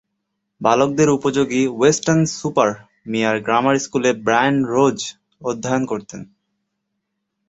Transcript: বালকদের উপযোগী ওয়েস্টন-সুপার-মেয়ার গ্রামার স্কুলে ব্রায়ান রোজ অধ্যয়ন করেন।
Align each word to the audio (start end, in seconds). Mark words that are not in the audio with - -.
বালকদের 0.61 1.09
উপযোগী 1.09 1.63
ওয়েস্টন-সুপার-মেয়ার 1.69 3.35
গ্রামার 3.41 3.75
স্কুলে 3.79 4.11
ব্রায়ান 4.25 4.57
রোজ 4.65 4.97
অধ্যয়ন 5.41 5.83
করেন। 5.85 6.21